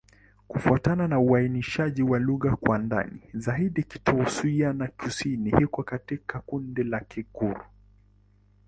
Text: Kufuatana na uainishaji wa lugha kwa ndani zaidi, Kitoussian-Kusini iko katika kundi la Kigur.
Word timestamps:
Kufuatana 0.47 1.07
na 1.07 1.19
uainishaji 1.19 2.03
wa 2.03 2.19
lugha 2.19 2.55
kwa 2.55 2.77
ndani 2.77 3.21
zaidi, 3.33 3.83
Kitoussian-Kusini 3.83 5.63
iko 5.63 5.83
katika 5.83 6.39
kundi 6.39 6.83
la 6.83 6.99
Kigur. 6.99 7.65